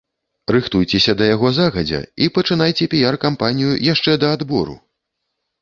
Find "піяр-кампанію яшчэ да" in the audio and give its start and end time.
2.95-4.37